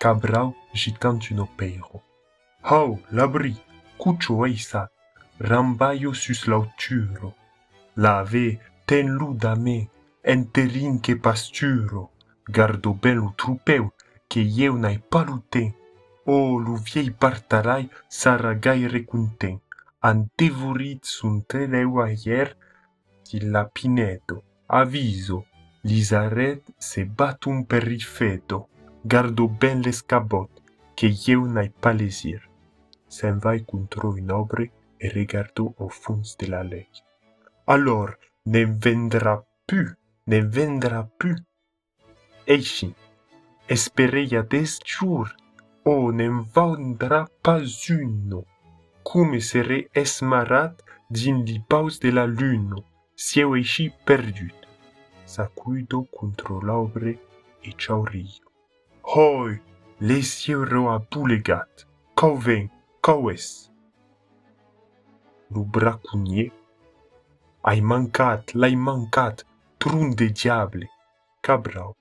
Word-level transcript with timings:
Cabrao 0.00 0.54
gitante 0.72 1.34
no 1.34 1.46
peiro. 1.46 2.02
Ho, 2.62 2.98
labri, 3.12 3.54
cucho 3.98 4.46
eisat, 4.46 4.90
rambaio 5.38 6.14
sus 6.14 6.46
lauturo. 6.46 7.34
Lave, 7.96 8.58
ten 8.86 9.10
ludame, 9.18 9.90
enterin 10.24 10.98
que 11.00 11.16
pasturo, 11.16 12.12
gardo 12.48 12.94
belo 12.94 13.34
trupeu, 13.36 13.92
que 14.26 14.40
eu 14.64 14.78
n'ai 14.78 14.98
pas 15.10 15.26
luté. 15.26 15.74
Oh, 16.24 16.56
lu 16.58 16.76
viei 16.76 17.10
partarai 17.10 17.90
sara 18.08 18.54
gaire 18.54 19.04
content, 19.04 19.60
antevorit 20.00 21.04
sunt 21.04 21.46
teleu 21.46 22.00
ayer, 22.00 22.56
la 23.42 23.68
aviso, 24.66 25.44
Lizaret 25.82 26.62
se 26.78 27.04
batum 27.04 27.64
per 27.64 27.82
rifeto, 27.82 28.68
gardo 29.04 29.48
ben 29.48 29.80
l'escabot, 29.82 30.48
que 30.96 31.06
eu 31.06 31.48
n'ai 31.48 31.70
pas 31.70 31.92
lésir. 31.92 32.40
Se'n 33.08 33.38
vai 33.38 33.64
contro 33.64 34.16
une 34.16 34.32
et 35.00 35.08
regardo 35.08 35.74
au 35.78 35.88
fond 35.88 36.22
de 36.38 36.46
la 36.46 36.62
lei. 36.62 36.88
Alors, 37.66 38.10
ne 38.46 38.64
vendra 38.64 39.44
pu, 39.66 39.96
ne 40.26 40.40
vendra 40.40 41.08
pu. 41.18 41.36
Eishi, 42.46 42.94
espereia 43.68 44.42
des 44.42 44.78
jours, 44.84 45.30
oh, 45.84 46.12
ne 46.12 46.28
vendra 46.54 47.26
pas 47.42 47.88
uno. 47.88 48.44
Come 49.02 49.40
sere 49.40 49.88
esmarat 49.94 50.82
li 51.10 51.58
paus 51.68 51.98
de 52.00 52.10
la 52.10 52.26
lune, 52.26 52.84
si 53.14 53.40
eishi 53.40 53.90
perdut. 54.04 54.68
Sacudo 55.24 56.06
contro 56.10 56.60
l'obre 56.60 57.18
e 57.62 57.72
ciao. 57.76 58.04
Hoi, 59.02 59.60
lesieu 60.00 60.64
roa 60.64 61.00
pulegat, 61.00 61.86
cau 62.14 62.36
ven, 62.36 62.68
cau 63.02 63.30
es. 63.30 63.72
Lo 65.50 65.64
bracunier. 65.64 66.52
Ai 67.64 67.80
mancat, 67.80 68.52
l'ai 68.54 68.76
mancat, 68.76 69.44
trun 69.78 70.10
de 70.10 70.28
diable, 70.28 70.86
cabrau. 71.42 71.96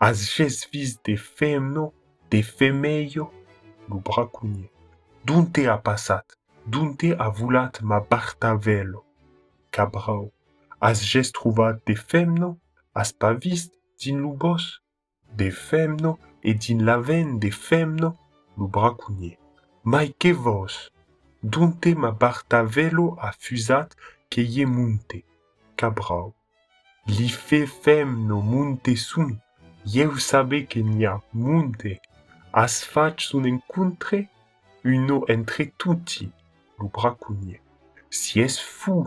As 0.00 0.22
ges 0.34 0.64
vis 0.72 0.96
de 1.04 1.16
femno, 1.16 1.92
de 2.30 2.42
femeio, 2.42 3.30
lo 3.88 3.98
bracunier. 3.98 4.70
D'un 5.24 5.44
te 5.44 5.66
a 5.66 5.76
passat, 5.76 6.38
d'un 6.66 6.94
te 6.96 7.12
a 7.18 7.28
volat 7.28 7.82
ma 7.82 8.00
bartavelo, 8.00 9.04
cabrau. 9.70 10.30
As 10.80 11.02
ges 11.02 11.32
trouvat 11.32 11.82
de 11.84 11.96
femno, 11.96 12.56
as 12.94 13.12
pa 13.12 13.34
vist, 13.34 13.74
din 13.98 14.22
lo 14.22 14.32
bos, 14.32 14.80
de 15.34 15.50
femno, 15.50 16.14
de 16.14 16.16
femeio, 16.16 16.27
e 16.42 16.54
din 16.54 16.84
laven 16.84 17.38
de 17.38 17.50
femno, 17.50 18.16
lu 18.56 18.68
bracunier. 18.68 19.38
Mai 19.84 20.14
que 20.18 20.32
vos, 20.32 20.90
dunte 21.42 21.94
ma 21.94 22.10
bartavelo 22.10 23.16
a 23.20 23.32
fusat 23.32 23.94
que 24.30 24.40
ye 24.40 24.66
munte, 24.66 25.24
cabrau. 25.76 26.34
Li 27.06 27.28
fe 27.28 27.66
femno 27.66 28.42
munte 28.42 28.96
sun, 28.96 29.38
eu 29.94 30.18
sabe 30.18 30.66
que 30.66 30.82
nia 30.82 31.22
munte, 31.32 32.00
as 32.52 32.84
fac 32.84 33.20
sun 33.20 33.46
encontre, 33.46 34.28
uno 34.84 35.24
entre 35.28 35.66
tutti, 35.78 36.30
lu 36.78 36.88
bracunier. 36.88 37.60
Si 38.10 38.40
es 38.40 38.58
fou, 38.58 39.06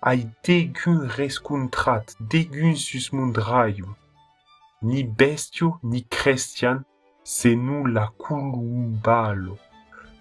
ai 0.00 0.28
degun 0.42 1.06
rescontrat, 1.06 2.16
degun 2.20 2.76
sus 2.76 3.10
mundraiu. 3.12 3.94
Ni 4.82 5.04
bestio, 5.04 5.78
ni 5.82 6.04
christian, 6.04 6.82
se 7.22 7.54
nu 7.54 7.86
la 7.86 8.08
culumbalo. 8.18 9.58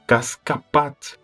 Cascapat, 0.08 1.20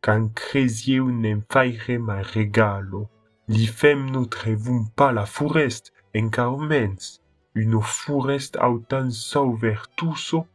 can 0.00 0.28
cresieu 0.28 1.10
nem 1.10 1.42
faire 1.52 1.98
ma 1.98 2.22
regalo. 2.22 3.08
Li 3.48 3.66
fem 3.66 4.10
no 4.10 4.24
trevum 4.26 4.88
pas 4.96 5.12
la 5.12 5.26
forest, 5.26 5.92
en 6.14 6.28
carmens, 6.30 7.20
uno 7.54 7.80
forest 7.80 8.56
autan 8.56 9.10
sauvertuso, 9.10 10.46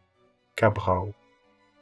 cabrau. 0.56 1.14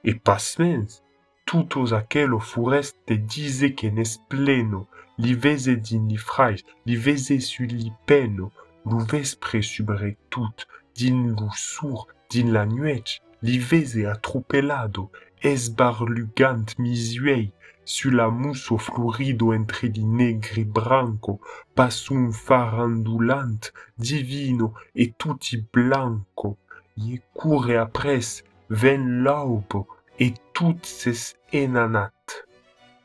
E 0.03 0.13
pasmens, 0.13 1.03
tutos 1.45 1.93
aquelo 1.93 2.39
forest 2.39 2.97
te 3.05 3.15
dize 3.15 3.71
que 3.75 3.91
nes 3.91 4.17
pleno, 4.29 4.87
li 5.17 5.35
veze 5.35 5.75
din 5.75 6.07
li 6.09 6.17
frais, 6.17 6.63
li 6.85 6.95
veze 6.95 7.39
su 7.39 7.63
li 7.63 7.91
peno, 8.07 8.51
lu 8.85 9.03
vespre 9.11 9.61
subre 9.61 10.15
tout, 10.29 10.67
din 10.95 11.35
sur, 11.55 12.07
din 12.29 12.51
la 12.51 12.65
nuech, 12.65 13.21
li 13.41 13.57
veze 13.57 14.05
atropelado, 14.05 15.09
esbarlugant 15.43 16.77
misuei, 16.77 17.51
su 17.83 18.11
la 18.11 18.29
muso 18.29 18.77
florido 18.77 19.53
entre 19.53 19.89
di 19.89 20.05
negri 20.05 20.63
branco, 20.63 21.39
passum 21.75 22.31
farandulant, 22.31 23.71
divino 23.97 24.73
e 24.93 25.13
tutti 25.17 25.57
blanco, 25.73 26.57
ie 26.95 27.21
cure 27.33 27.77
apres, 27.77 28.43
ven 28.69 29.23
laupo, 29.23 29.87
e 30.19 30.33
tut 30.53 30.85
ses 30.85 31.35
enanat. 31.51 32.45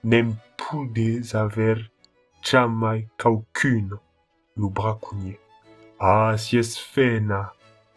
Nem 0.05 0.37
pudes 0.57 1.35
aver 1.35 1.91
jamais 2.43 3.09
lu 4.57 4.71
bracunier. 4.71 5.46
Ah, 5.99 6.37
si 6.37 6.59
es 6.59 6.79
fena, 6.79 7.53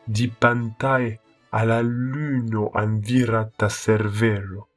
di 0.08 0.28
pantae 0.30 1.20
a 1.52 1.66
la 1.66 1.82
luno 1.82 2.72
anvira 2.74 3.46
ta 3.58 3.68
cervelo. 3.70 4.70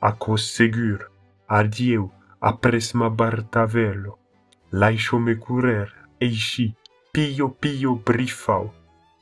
A 0.00 0.12
cos 0.12 0.48
segur, 0.56 1.10
adieu, 1.46 2.10
apres 2.40 2.94
ma 2.94 3.10
bartavelo. 3.10 4.18
Laiscio 4.72 5.18
me 5.18 5.36
curer, 5.36 5.92
eishi, 6.20 6.74
pio 7.12 7.48
pio 7.50 7.96
brifau, 7.96 8.72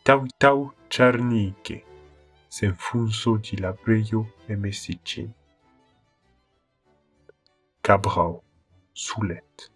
tau 0.05 0.27
tau 0.39 0.73
charnique. 0.89 1.85
S'enfunso 2.49 3.39
di 3.39 3.57
labrio 3.59 4.35
e 4.47 4.57
messicin. 4.57 5.33
Cabrau, 7.83 8.43
sulet. 8.93 9.71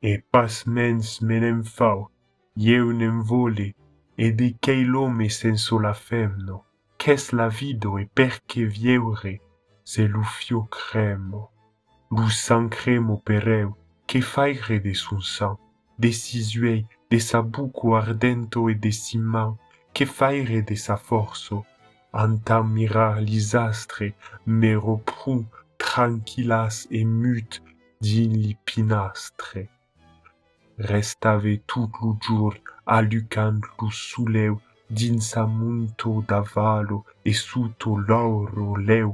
E 0.00 0.22
pas 0.30 0.64
mens 0.66 1.20
menem 1.20 1.64
fau, 1.64 2.10
eu 2.56 2.92
nem 2.92 3.20
vole, 3.20 3.74
e 4.16 4.32
de 4.32 4.54
l'homme 4.84 5.28
senso 5.28 5.78
la 5.78 5.92
femno, 5.92 6.64
qu'es 6.96 7.32
la 7.32 7.48
vido 7.48 7.98
e 7.98 8.06
perche 8.06 8.64
vieure, 8.64 9.40
se 9.84 10.06
l'ufio 10.06 10.66
cremo, 10.70 11.50
sang 12.30 12.70
cremo 12.70 13.20
pereu, 13.20 13.74
che 14.06 14.22
faire 14.22 14.80
de 14.80 14.94
son 14.94 15.20
sang, 15.20 15.58
de 15.98 16.10
sisuei, 16.12 16.86
de 17.10 17.18
sa 17.20 17.42
buco 17.42 17.94
ardento 17.94 18.70
e 18.70 18.74
de 18.74 18.90
si 18.90 19.18
man, 19.18 19.56
che 19.92 20.06
faire 20.06 20.62
de 20.62 20.76
sa 20.76 20.96
forzo, 20.96 21.66
antam 22.12 22.72
mirar 22.72 23.20
lisastre, 23.20 24.14
me 24.46 24.74
repru 24.76 25.44
tranquillas 25.76 26.86
e 26.90 27.04
mut 27.04 27.60
din 28.00 28.32
li 28.32 28.56
pinastre. 28.64 29.68
restave 30.78 31.58
tout 31.66 31.90
lo 32.00 32.16
jour 32.20 32.54
alucant 32.86 33.60
lo 33.78 33.90
soleu 33.90 34.60
dins 34.90 35.20
sa 35.20 35.46
monto 35.46 36.24
d'avalo 36.28 37.04
e 37.24 37.32
suto 37.32 37.96
l'auro 38.08 38.76
leu. 38.76 39.12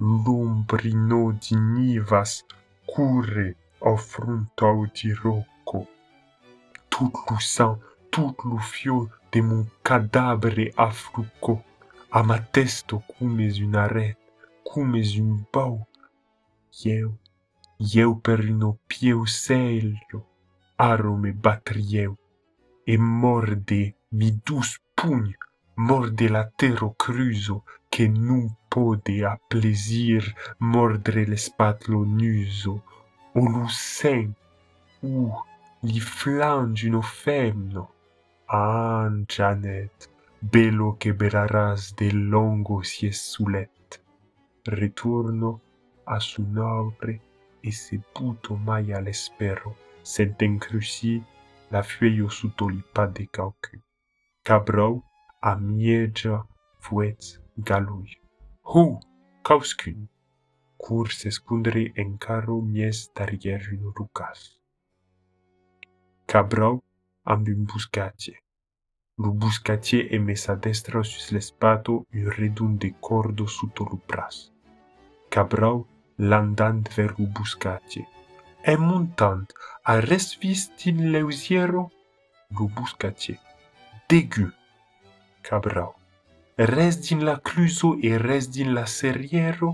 L'ombrino 0.00 1.32
di 1.32 1.56
nivas 1.56 2.44
cure 2.86 3.56
au 3.80 3.96
frontau 3.96 4.86
di 4.94 5.12
rocco. 5.12 5.86
Tout 6.88 7.14
lo 7.28 7.38
sang 7.40 7.78
tout 8.10 8.36
lo 8.44 8.58
fio 8.58 9.08
de 9.32 9.40
mon 9.40 9.66
cadavre 9.82 10.72
afruco 10.76 11.62
a 12.10 12.22
ma 12.22 12.38
testo 12.38 13.02
cumes 13.10 13.58
un 13.66 13.74
aret 13.74 14.16
cumes 14.64 15.18
un 15.18 15.44
bau 15.52 15.86
Eu, 16.84 17.18
eu 17.80 18.14
per 18.16 18.40
un 18.52 18.62
opieu 18.62 19.26
sello 19.26 20.27
arro 20.90 21.14
me 21.22 21.30
batrièu 21.44 22.12
e 22.92 22.94
morde 23.22 23.82
mi 24.18 24.28
dus 24.46 24.70
pugn 24.96 25.26
morde 25.88 26.26
la 26.36 26.44
terro 26.60 26.88
cruzo 27.02 27.56
que 27.92 28.04
non 28.08 28.44
pode 28.72 29.16
a 29.32 29.34
plesir 29.50 30.22
mordre 30.58 31.20
l'espatlo 31.30 31.98
nuso 32.18 32.74
o 33.38 33.40
lo 33.52 33.66
sen 33.68 34.28
ou 35.08 35.26
li 35.88 36.00
flange 36.00 36.82
uno 36.90 37.02
femno 37.22 37.84
an 38.46 39.12
ah, 39.14 39.24
janet 39.34 39.96
bello 40.40 40.96
que 41.00 41.12
beraràs 41.12 41.94
de 41.98 42.10
longo 42.12 42.82
si 42.82 43.06
es 43.06 43.20
solet. 43.32 44.00
Retorno 44.66 45.60
a 46.04 46.20
son 46.20 46.58
aure 46.58 47.20
e 47.60 47.72
se 47.72 48.00
puto 48.14 48.54
mai 48.54 48.92
a 48.92 49.00
l'espero 49.00 49.76
s'est 50.08 50.36
encrucié 50.42 51.22
la 51.70 51.82
feuille 51.82 52.22
au 52.22 52.30
soutolipa 52.30 53.06
de 53.06 53.24
calcul. 53.24 53.82
Cabrau 54.42 55.02
a 55.42 55.54
mièja 55.56 56.46
fouet 56.80 57.18
galouille. 57.58 58.16
Hou, 58.64 58.98
causcun. 59.42 60.08
Cours 60.78 61.12
s'escondre 61.12 61.92
en 61.98 62.16
carro 62.16 62.62
mies 62.62 63.10
d'arrière 63.14 63.68
une 63.70 63.92
rucas. 63.96 64.40
Cabrau 66.26 66.82
amb 67.24 67.46
un 67.48 67.64
buscatge. 67.70 68.32
Lo 69.18 69.32
buscatier 69.32 70.08
e 70.14 70.18
me 70.18 70.36
sa 70.36 70.54
destra 70.56 71.02
sus 71.04 71.32
l'espato 71.32 72.06
un 72.14 72.30
redun 72.38 72.78
de 72.78 72.94
cordo 73.00 73.46
sotto 73.46 73.84
lo 73.84 74.00
bras. 74.08 74.54
Cabrau 75.28 75.86
l'andant 76.16 76.88
ver 76.96 77.12
lo 77.18 77.26
buscatier 77.26 78.06
e 78.68 78.76
montant 78.76 79.48
a 79.82 79.94
resvis 80.10 80.68
din 80.76 81.10
leusièro 81.12 81.90
lo 82.56 82.64
buscatier. 82.76 83.40
Degu, 84.08 84.52
cabrau. 85.42 85.94
Res 86.56 87.00
din 87.00 87.24
la 87.24 87.36
cluso 87.48 87.96
e 88.02 88.16
res 88.16 88.50
din 88.50 88.74
la 88.74 88.84
serriero 88.84 89.70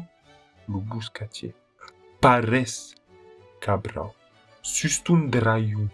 lo 0.68 0.78
buscatier. 0.78 1.54
Pares, 2.20 2.94
cabrau. 3.60 4.14
Sustun 4.62 5.28
draiu. 5.30 5.88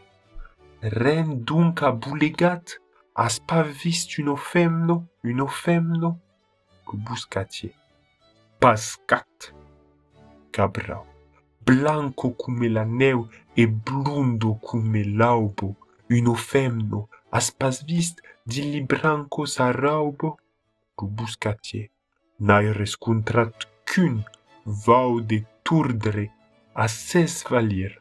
Ren 0.83 1.45
donc 1.45 1.83
a 1.83 1.93
boulegat 1.93 2.77
as 3.15 3.39
pas 3.39 3.63
vist 3.63 4.19
un 4.19 4.29
ofemno, 4.29 5.07
un 5.25 5.41
ofemno, 5.41 6.19
le 6.87 6.99
buscatier. 6.99 7.75
Pascat, 8.61 9.55
cabrao. 10.53 11.10
Blanco 11.71 12.33
come 12.35 12.69
la 12.69 12.83
neu 12.83 13.29
e 13.55 13.69
blundo 13.69 14.59
come 14.61 15.05
l'aubo. 15.05 15.77
Une 16.09 16.35
femno. 16.35 17.09
Has 17.31 17.53
pas 17.53 17.85
vist 17.85 18.21
di 18.43 18.73
li 18.73 18.81
branco 18.83 19.45
sa 19.45 19.71
raubo? 19.71 20.39
Lu 20.99 21.07
buscatie. 21.07 21.91
N'ai 22.39 22.73
rescontrat 22.73 23.69
cun 23.85 24.17
vau 24.85 25.21
de 25.21 25.45
turdre 25.63 26.25
a 26.75 26.89
ses 26.89 27.45
valir. 27.49 27.93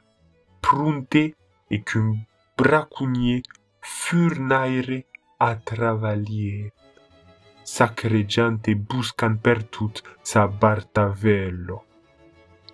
Prunte 0.59 1.35
e 1.67 1.83
cun 1.83 2.25
bracunier 2.57 3.41
furnaire 3.79 5.05
a 5.37 5.55
travalier. 5.55 6.73
Sacreggiante 7.61 8.73
buscan 8.75 9.37
per 9.37 9.61
tut 9.69 10.01
sa 10.23 10.47
bartavello. 10.47 11.77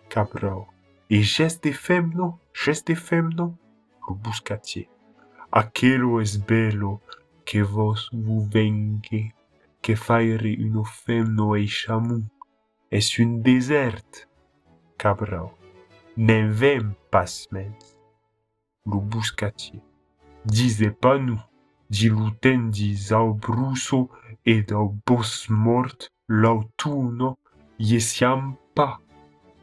Cabrao. 0.08 0.75
E 1.10 1.22
geste 1.22 1.72
femno, 1.74 2.40
geste 2.54 2.96
femno, 2.96 3.58
lo 4.08 4.16
buscatie. 4.16 4.90
Aquelo 5.52 6.20
es 6.20 6.38
bello 6.38 7.02
que 7.46 7.62
vos 7.62 8.10
vous 8.12 8.48
vengue, 8.50 9.34
que 9.82 9.96
faire 9.96 10.46
uno 10.60 10.84
femno 10.84 11.56
e 11.56 11.68
chamu. 11.68 12.26
Es 12.90 13.20
un 13.20 13.42
desert. 13.42 14.28
Cabrao. 14.98 15.58
Ne 16.18 16.48
vem 16.48 16.96
pas 17.12 17.48
mens. 17.52 17.98
Lo 18.86 19.00
buscatie. 19.00 19.82
Disait 20.46 20.92
pas 20.92 21.18
nous. 21.20 21.42
dilutendi 21.90 22.96
Zaubruso 22.96 24.10
ed 24.46 24.72
aubos 24.72 25.48
mort 25.50 26.10
l'autunno 26.28 27.38
iesiam 27.80 28.58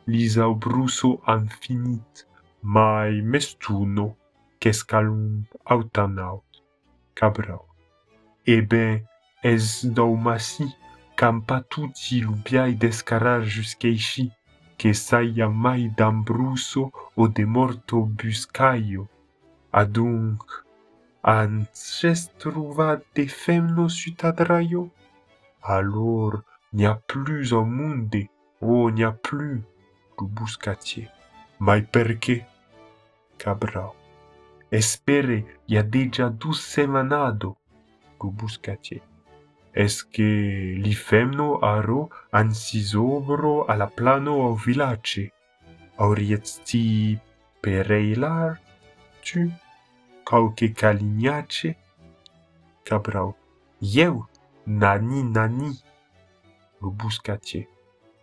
pa 0.07 0.55
Bruso 0.55 1.21
infinit 1.27 2.27
mai 2.63 3.23
mestuno 3.23 4.17
qu'escalum 4.61 5.45
autanaut 5.65 6.45
cabrau 7.15 7.65
e 8.47 8.61
ben 8.61 9.05
es 9.43 9.85
daumasi 9.85 10.67
campa 11.15 11.61
tutti 11.69 12.21
lubiai 12.21 12.75
descarar 12.75 13.43
jusqu'eici 13.43 14.31
che 14.77 14.93
saia 14.95 15.49
mai 15.49 15.89
d'ambruso 15.97 16.91
o 17.15 17.29
de 17.29 17.45
morto 17.45 18.03
buscaio. 18.19 19.09
Adunc 19.73 20.43
trouva 22.39 23.01
des 23.15 23.29
femmes 23.29 23.89
sut 23.89 24.25
adraio? 24.25 24.91
Alors, 25.63 26.43
n'y 26.73 26.85
a 26.85 27.01
plus 27.07 27.53
au 27.53 27.65
monde, 27.65 28.27
oh, 28.61 28.91
n'y 28.91 29.05
plus, 29.23 29.63
buscatier. 30.27 31.11
Mai 31.59 31.83
perquè? 31.83 32.45
Cabrau. 33.39 33.95
Espere, 34.71 35.45
ya 35.67 35.83
deja 35.83 36.29
dus 36.31 36.61
semanado, 36.61 37.57
lo 38.21 38.31
buscatier. 38.31 39.03
Es 39.73 40.05
que 40.05 40.77
li 40.85 40.95
femno 40.95 41.59
aro 41.63 42.11
an 42.31 42.55
sisobro 42.55 43.69
a 43.69 43.77
la 43.77 43.89
plano 43.89 44.43
au 44.43 44.55
vilace. 44.55 45.33
Auriet 45.97 46.45
ti 46.65 47.19
pereilar, 47.61 48.61
tu, 49.23 49.51
cauque 50.25 50.73
calignace? 50.75 51.77
Cabrau. 52.85 53.35
Jeu, 53.81 54.27
nani, 54.67 55.23
nani. 55.23 55.73
Lo 56.81 56.91
buscatier. 56.91 57.67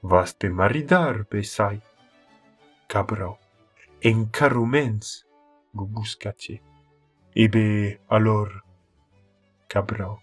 Vaste 0.01 0.49
maridar, 0.49 1.25
besai. 1.29 1.81
En 4.01 4.25
carumens, 4.31 5.25
lu 5.73 5.85
buscatie, 5.85 6.61
ebe, 7.35 7.99
alor, 8.07 8.63
cabrau, 9.67 10.19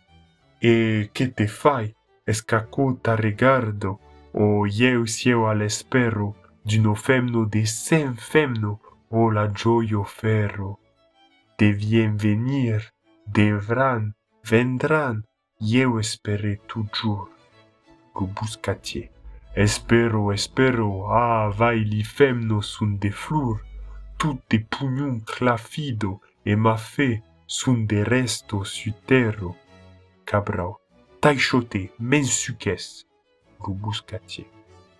e 0.60 1.10
che 1.12 1.32
te 1.32 1.46
fai, 1.46 1.94
escacota 2.24 3.14
regardo, 3.14 4.00
o 4.32 4.66
eu 4.66 5.06
sieu 5.06 5.46
al 5.46 5.62
espero, 5.62 6.34
d'uno 6.64 6.94
femno 6.94 7.44
de 7.46 7.64
sem 7.66 8.16
femno, 8.16 8.80
o 9.10 9.30
la 9.30 9.46
gioio 9.52 10.02
ferro, 10.02 10.80
devien 11.58 12.16
venir, 12.16 12.92
devran, 13.26 14.14
vendran, 14.42 15.22
eu 15.60 15.98
espere 16.00 16.56
toujours. 16.66 17.30
Go. 18.12 18.30
Espero, 19.58 20.32
espero, 20.32 21.10
ah, 21.10 21.48
vai 21.48 21.82
li 21.82 22.04
femno 22.04 22.60
sun 22.60 22.98
de 22.98 23.10
flur, 23.10 23.62
tout 24.18 24.38
de 24.50 24.58
pugnum 24.58 25.18
clafido 25.24 26.20
e 26.44 26.54
ma 26.54 26.76
fe 26.76 27.22
sun 27.46 27.86
de 27.86 28.02
resto 28.04 28.64
sutero. 28.64 29.56
Cabrao, 30.26 30.78
taishote, 31.20 31.90
mensuques, 31.98 33.06
go 33.58 33.72
buscatie. 33.72 34.44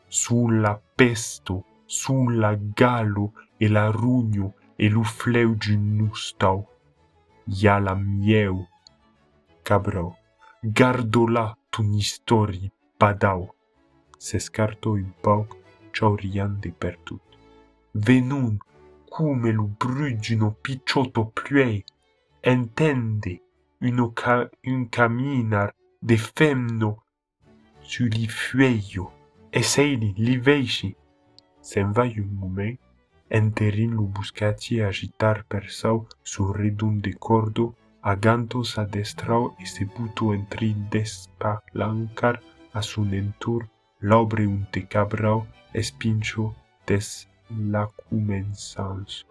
Sulla 0.09 0.81
pesto, 0.95 1.63
sulla 1.85 2.57
galo 2.57 3.33
e 3.59 3.69
la 3.69 3.91
rugno 3.91 4.55
e 4.75 4.89
lu 4.89 5.05
fleu 5.05 5.55
du 5.55 5.77
nustau. 5.77 6.67
Ja 7.45 7.79
la 7.79 7.95
mieu. 7.95 8.67
Cabrau, 9.63 10.17
gardo 10.63 11.27
la 11.27 11.55
ton 11.69 11.93
histori 11.93 12.73
s'escarto 14.19 14.93
un 14.93 15.11
pauc 15.23 15.57
chaurian 15.93 16.59
de 16.61 16.71
pertut. 16.71 17.23
Venun, 17.95 18.59
cume 19.11 19.53
lo 19.53 19.67
brut 19.79 20.17
d'uno 20.21 20.51
picciotto 20.63 21.31
pluè, 21.33 21.83
entende 22.41 23.41
uno 23.81 24.13
ca 24.13 24.49
un 24.65 24.89
caminar 24.89 25.75
de 25.99 26.17
femno 26.17 27.05
su 27.81 28.05
li 28.05 28.29
fueio, 28.29 29.13
e 29.51 29.63
seili 29.63 30.13
li 30.17 30.37
veixi. 30.39 30.95
Se'n 31.61 31.93
va 31.93 32.05
un 32.05 32.33
moment, 32.43 32.79
enterin 33.29 33.95
lo 33.95 34.03
buscati 34.03 34.81
a 34.81 34.89
agitar 34.89 35.45
per 35.47 35.71
sau 35.71 36.07
su 36.23 36.53
redun 36.53 37.01
de 37.01 37.15
cordo, 37.19 37.75
aganto 38.01 38.63
s'adestrau 38.63 39.55
e 39.59 39.65
se 39.67 39.85
buto 39.85 40.33
entri 40.33 40.75
despa 40.91 41.63
l'ancar 41.73 42.41
a 42.73 42.83
su 42.83 43.03
entorn 43.03 43.69
l'obre 44.01 44.47
un 44.47 44.65
te 44.71 44.87
cabrau 44.87 45.47
espincho 45.73 46.55
des 46.87 47.29
la 47.51 47.87
comensanço. 47.87 49.27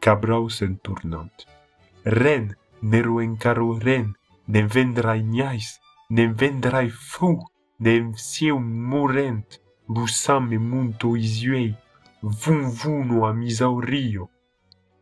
Cabrau 0.00 0.48
sen 0.48 0.78
tornant. 0.78 1.46
Ren, 2.04 2.54
nero 2.82 3.20
encaro 3.20 3.78
ren, 3.78 4.14
ne 4.46 4.62
vendrai 4.62 5.22
niais, 5.22 5.80
ne 6.10 6.26
vendrai 6.26 6.88
fou, 6.90 7.42
ne 7.80 8.12
sieu 8.16 8.58
morent, 8.58 9.60
busam 9.88 10.48
me 10.48 10.58
munto 10.58 11.16
isuei, 11.16 11.74
vun 12.22 12.70
vuno 12.70 13.26
a 13.26 13.32
misaurio. 13.32 14.30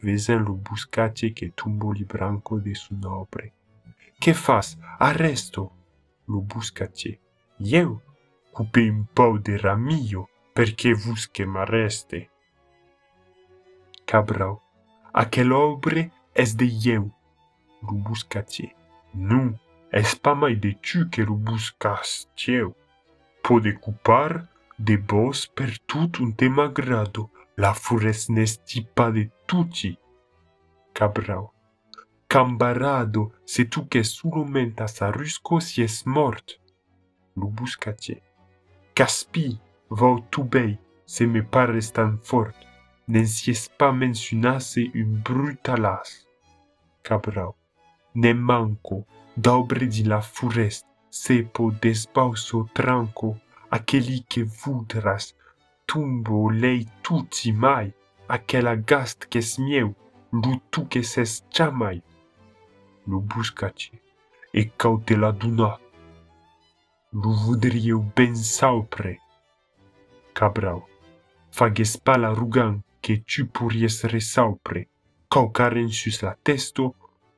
Vezen 0.03 0.43
lo 0.43 0.55
buscatie 0.55 1.33
che 1.33 1.53
tumbo 1.55 1.91
li 1.93 2.05
branco 2.05 2.59
de 2.59 2.75
su 2.75 2.95
nobre. 2.95 3.53
Che 4.19 4.35
fas? 4.35 4.79
Arresto! 4.99 5.73
Lo 6.27 6.41
buscatie. 6.41 7.21
Ieu! 7.59 8.01
coupé 8.57 8.89
un 8.91 9.05
pau 9.13 9.37
de 9.37 9.59
ramillo 9.61 10.23
perquè 10.57 10.95
vos 10.97 11.27
que 11.29 11.45
m'arreste. 11.45 12.23
Cabrau, 14.09 14.63
aquel 15.13 15.53
obre 15.53 16.07
es 16.35 16.57
de 16.57 16.65
lleu, 16.65 17.11
lo 17.83 17.99
buscatier. 18.09 18.73
Non, 19.13 19.53
es 19.93 20.17
pa 20.17 20.33
mai 20.35 20.57
de 20.57 20.73
tu 20.81 21.05
que 21.13 21.29
lo 21.29 21.37
buscas 21.37 22.31
lleu. 22.41 22.73
Pode 23.45 23.77
coupar 23.77 24.49
de 24.79 24.97
vos 24.97 25.45
per 25.47 25.77
tout 25.85 26.25
un 26.25 26.33
tema 26.33 26.69
grado, 26.69 27.29
la 27.61 27.75
fures 27.75 28.31
n'esti 28.33 28.87
pa 28.97 29.11
de 29.13 29.29
tutti. 29.45 29.99
Cabrau, 30.97 31.53
cambarado, 32.27 33.35
se 33.45 33.67
tu 33.67 33.85
que 33.87 34.03
solo 34.03 34.47
mentas 34.47 35.03
a 35.03 35.13
rusco 35.13 35.61
si 35.61 35.83
es 35.83 36.07
mort. 36.07 36.57
Lo 37.37 37.49
buscatier. 37.49 38.26
Caspi, 38.97 39.59
vau 39.91 40.21
tu 40.31 40.43
bei, 40.43 40.79
se 41.05 41.27
me 41.27 41.43
pares 41.43 41.91
tan 41.93 42.15
fort, 42.25 42.57
nen 43.13 43.27
si 43.29 43.51
es 43.53 43.67
pas 43.69 43.93
mencionase 43.93 44.87
un 44.95 45.19
brutalas. 45.27 46.25
Cabrao. 47.03 47.53
Ne 48.15 48.33
manco, 48.33 49.05
d'obre 49.37 49.87
di 49.87 50.03
la 50.05 50.23
forest, 50.23 50.87
sepo 51.11 51.75
despauso 51.79 52.71
tranco, 52.73 53.39
aqueli 53.69 54.25
che 54.27 54.45
vudras, 54.45 55.35
tumbo 55.85 56.49
lei 56.49 56.89
tutti 57.03 57.53
mai, 57.53 57.93
aquela 58.29 58.77
gast 58.77 59.29
che 59.29 59.43
smieu, 59.43 59.95
lu 60.31 60.63
tu 60.71 60.89
che 60.89 61.03
ses 61.03 61.45
chamai. 61.51 62.01
Buscaci, 63.05 63.93
e 64.51 64.73
cautela 64.75 65.33
duna. 65.33 65.86
Lu 67.13 67.33
vudrieu 67.33 68.03
ben 68.17 68.35
saupre. 68.35 69.19
Cabrau, 70.35 70.85
fages 71.51 71.97
pa 71.99 72.17
la 72.17 72.33
rugan 72.35 72.83
che 73.01 73.23
tu 73.25 73.47
pourries 73.47 74.05
resaupre, 74.05 74.89
caucaren 75.29 75.89
sus 75.89 76.21
la 76.23 76.37
testo, 76.43 76.95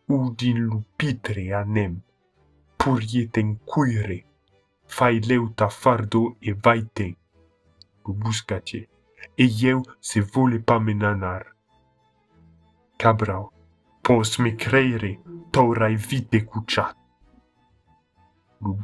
u 0.06 0.34
din 0.34 0.58
lupitre 0.64 1.52
anem. 1.52 2.00
Purietem 2.76 3.58
cuire, 3.64 4.24
fai 4.86 5.20
leuta 5.20 5.68
fardo 5.68 6.36
e 6.40 6.54
vaite. 6.54 7.16
Lu 8.04 8.14
buscace, 8.14 8.88
e 9.36 9.66
eu 9.66 9.82
se 10.00 10.20
vole 10.20 10.60
pa 10.60 10.78
menanar. 10.78 11.54
Cabrau, 12.96 13.52
pos 14.02 14.38
me 14.38 14.56
creire, 14.56 15.20
taurai 15.50 15.96
vite 15.96 16.44
cuciat. 16.44 16.96
Lu 18.60 18.74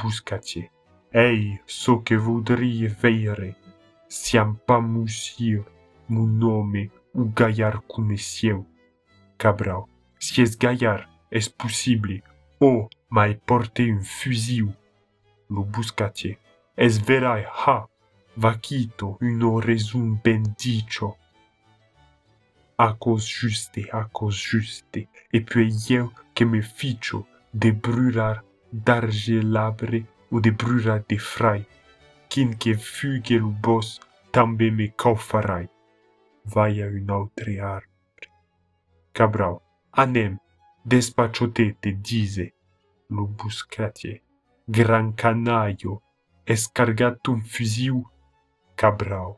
buscace, 1.15 1.21
ei, 1.21 1.61
so 1.65 2.03
che 2.03 2.17
vodrie 2.17 2.89
veire, 2.89 3.57
siam 4.09 4.59
pa 4.65 4.81
musir, 4.81 5.65
mon 6.09 6.39
nome, 6.39 6.91
u 7.13 7.33
gaiar 7.33 7.83
come 7.87 8.17
sieu. 8.17 8.65
Cabrau, 9.37 9.89
si 10.19 10.43
es 10.43 10.57
gaiar, 10.57 11.09
es 11.31 11.49
possible, 11.49 12.23
oh, 12.61 12.89
mai 13.09 13.37
porte 13.37 13.83
un 13.83 14.03
fusil. 14.03 14.75
Lo 15.49 15.65
buscatie, 15.65 16.39
es 16.77 16.99
verai, 16.99 17.45
ha, 17.45 17.89
vaquito, 18.37 19.17
uno 19.21 19.61
resum 19.61 20.19
bendicio. 20.23 21.17
A 22.77 22.93
cos 22.95 23.25
juste, 23.25 23.89
a 23.93 24.05
cos 24.11 24.35
juste, 24.35 25.09
e 25.33 25.41
puis 25.41 25.91
eu 25.91 26.13
que 26.35 26.45
me 26.45 26.61
ficho 26.61 27.25
de 27.53 27.71
brular 27.71 28.43
d'argelabre 28.73 30.09
ou 30.35 30.41
de 30.41 31.19
frai, 31.19 31.65
kin 32.29 32.55
que 32.55 32.75
fugue 32.75 33.39
lo 33.39 33.51
bos, 33.51 34.01
tambe 34.33 34.69
me 34.71 34.89
caufarai. 34.89 35.69
Vai 36.45 36.83
a 36.83 36.87
un 36.89 37.09
autre 37.09 37.61
arbre. 37.61 38.29
Cabral, 39.13 39.63
anem, 39.93 40.37
despachote 40.85 41.77
te 41.81 41.93
dize, 41.93 42.53
lo 43.09 43.27
buscatie, 43.27 44.23
gran 44.69 45.13
canaio, 45.13 46.03
escargat 46.45 47.29
un 47.29 47.41
fusil, 47.41 48.03
Cabral, 48.77 49.37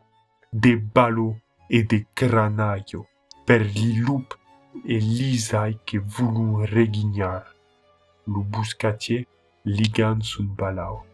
de 0.51 0.77
balo 0.77 1.37
e 1.69 1.83
de 1.83 2.07
granaio, 2.17 3.07
per 3.45 3.61
li 3.61 4.01
lup 4.01 4.35
e 4.83 4.97
lisai 4.97 5.79
che 5.85 5.99
volun 5.99 6.65
regignar. 6.65 7.55
Lo 8.25 8.41
buscatie 8.41 9.27
ligan 9.67 10.23
sun 10.23 10.55
balau. 10.55 11.05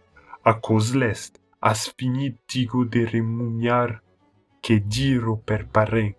A 0.44 0.54
cos 0.54 0.94
lest, 0.94 1.40
as 1.60 1.88
finit 1.96 2.36
digo 2.46 2.84
de 2.84 3.06
remuniar, 3.06 4.02
che 4.60 4.80
diro 4.86 5.36
per 5.36 5.66
paren, 5.66 6.14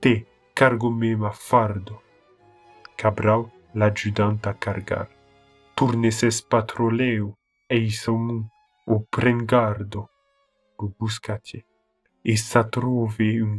te 0.00 0.26
cargo 0.54 0.90
me 0.90 1.14
ma 1.16 1.30
fardo. 1.30 2.02
Cabral 2.96 3.50
l'adjudant 3.74 4.46
a 4.46 4.54
cargar. 4.54 5.08
Turneses 5.74 6.40
patroleu, 6.40 7.34
ei 7.68 7.90
somun, 7.90 8.48
o 8.86 9.04
pren 9.10 9.44
gardo, 9.44 10.08
lo 10.78 10.94
buscatie. 10.98 11.66
E 12.22 12.36
sa 12.36 12.64
trove 12.64 13.40
un 13.40 13.58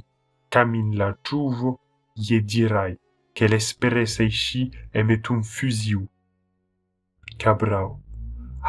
camin 0.50 0.98
la 0.98 1.16
giuvo, 1.22 1.80
ye 2.16 2.42
dirai, 2.42 2.98
che 3.32 3.48
l'esperes 3.48 4.20
eici 4.20 4.72
e 4.92 5.04
met 5.04 5.30
un 5.30 5.44
fusiu. 5.44 6.08
Cabral. 7.38 8.07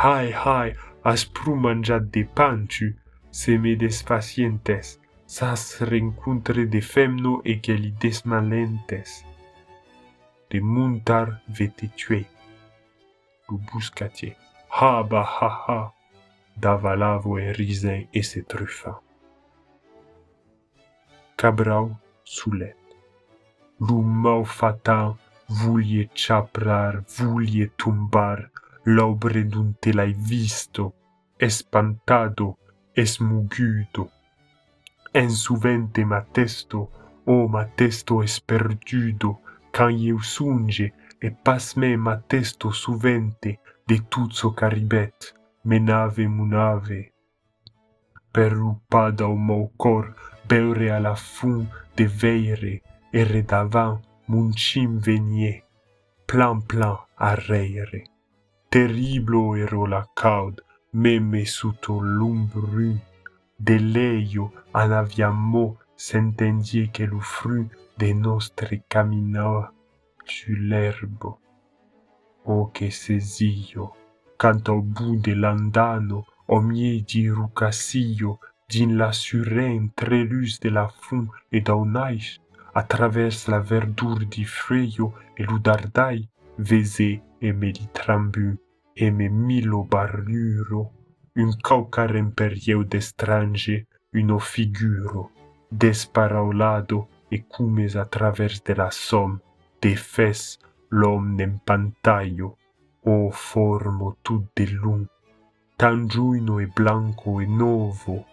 Hai, 0.01 0.31
hai, 0.31 0.77
as 1.03 1.25
pru 1.25 1.57
manjat 1.57 2.05
de 2.15 2.23
panchu, 2.23 2.95
se 3.33 3.59
me 3.59 3.75
despacientes, 3.75 5.01
sas 5.27 5.81
rencontre 5.81 6.67
de 6.67 6.81
femno 6.81 7.43
e 7.45 7.59
que 7.59 7.75
li 7.75 7.91
desmalentes. 7.91 9.25
De 10.51 10.61
muntar 10.61 11.43
vete 11.49 11.89
tue. 11.99 12.23
Lo 13.49 13.59
buscatie. 13.59 14.37
Ha, 14.71 15.03
ba, 15.03 15.23
ha, 15.23 15.51
ha. 15.67 15.93
Davalavo 16.55 17.37
e 17.37 17.51
risen 17.53 18.07
e 18.13 18.23
se 18.23 18.43
trufa. 18.43 19.01
Cabrau 21.37 21.99
soulet. 22.23 22.77
Lo 23.81 24.01
mau 24.03 24.45
fatal 24.45 25.19
voulie 25.49 26.09
chaprar, 26.15 27.03
voulie 27.19 27.67
tombar, 27.77 28.49
l'obre 28.89 29.45
d'un 29.45 29.75
telai 29.83 30.15
visto, 30.15 30.95
espantado, 31.39 32.57
esmugudo. 32.95 34.09
En 35.13 35.29
suvente 35.29 36.05
m'atesto, 36.07 36.79
o 37.27 37.35
oh, 37.35 37.49
m'atesto 37.49 38.23
esperdudo, 38.23 39.41
can 39.73 39.93
eu 40.01 40.23
sunge, 40.23 40.95
e 41.21 41.31
pas 41.31 41.75
me 41.77 41.97
m'atesto 41.97 42.73
suvente 42.73 43.59
de 43.87 43.99
tutso 44.09 44.53
caribet, 44.53 45.35
me 45.65 45.79
nave 45.79 46.27
munave. 46.27 47.13
Per 48.33 48.53
rupada 48.55 49.29
o 49.29 49.37
mou 49.37 49.69
cor, 49.77 50.15
beure 50.49 50.91
a 50.91 50.99
la 50.99 51.15
fun 51.15 51.69
de 51.95 52.07
veire, 52.07 52.81
e 53.13 53.25
redavant, 53.25 54.01
mun 54.29 54.53
cim 54.57 54.97
venie, 54.99 55.63
plan 56.27 56.63
plan 56.63 56.97
a 57.17 57.35
reire. 57.35 58.18
Terriblo 58.71 59.55
ero 59.57 59.87
la 59.87 60.07
caud, 60.13 60.63
meme 60.91 61.47
suto 61.47 62.01
l'umbrun, 62.01 63.01
de 63.57 63.79
leio 63.79 64.53
anaviamo 64.73 65.79
s'entendie 65.95 66.91
che 66.91 67.07
lo 67.07 67.19
fru 67.19 67.67
de 67.97 68.13
nostre 68.13 68.85
caminava 68.87 69.73
su 70.23 70.53
l'erbo. 70.53 71.41
O 72.43 72.71
che 72.71 72.91
sesio, 72.91 73.95
canto 74.37 74.73
au 74.73 74.83
bout 74.83 75.19
de 75.23 75.35
l'andano, 75.35 76.27
o 76.45 76.61
mie 76.61 77.01
di 77.01 77.27
rucasio, 77.27 78.39
din 78.67 78.99
la 78.99 79.13
suren 79.13 79.93
trelus 79.95 80.59
de 80.59 80.69
la 80.69 80.89
fun 80.89 81.27
e 81.49 81.63
daunais, 81.63 82.39
a 82.75 82.83
travers 82.83 83.47
la 83.47 83.61
verdure 83.61 84.27
di 84.27 84.45
freio 84.45 85.15
e 85.33 85.43
l'udardai, 85.45 86.29
vese 86.57 87.23
e 87.41 87.53
me 87.53 87.71
li 87.71 87.89
trambu, 87.93 88.57
e 88.95 89.11
me 89.11 89.29
milo 89.29 89.85
barluro, 89.85 90.81
un 91.37 91.53
caucarem 91.63 92.33
per 92.33 92.53
ieu 92.67 92.83
d'estrange, 92.85 93.87
uno 94.13 94.39
figuro, 94.39 95.31
desparaulado 95.71 97.09
e 97.31 97.45
cumes 97.47 97.95
a 97.95 98.05
travers 98.07 98.63
de 98.63 98.75
la 98.75 98.91
som, 98.91 99.39
de 99.81 99.95
fes 99.95 100.59
l'om 100.91 101.35
n'empantaio, 101.37 102.57
o 103.05 103.31
formo 103.31 104.17
tut 104.23 104.51
de 104.57 104.67
lun, 104.67 105.07
tan 105.77 106.09
giuino 106.09 106.59
e 106.59 106.67
blanco 106.67 107.41
e 107.41 107.47
novo, 107.47 108.27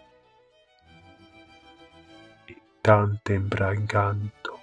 e 2.48 2.56
tan 2.82 3.20
tembraganto. 3.22 4.58